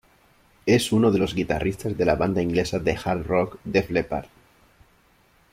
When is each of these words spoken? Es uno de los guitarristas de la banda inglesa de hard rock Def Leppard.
Es 0.65 0.91
uno 0.91 1.11
de 1.11 1.19
los 1.19 1.35
guitarristas 1.35 1.95
de 1.95 2.05
la 2.05 2.15
banda 2.15 2.41
inglesa 2.41 2.79
de 2.79 2.97
hard 3.05 3.23
rock 3.23 3.59
Def 3.65 3.91
Leppard. 3.91 4.25